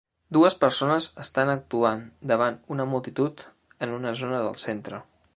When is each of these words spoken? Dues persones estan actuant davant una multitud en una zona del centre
Dues 0.35 0.53
persones 0.61 1.07
estan 1.23 1.51
actuant 1.51 2.01
davant 2.31 2.57
una 2.77 2.87
multitud 2.93 3.43
en 3.87 3.93
una 3.99 4.15
zona 4.23 4.41
del 4.47 4.59
centre 4.63 5.03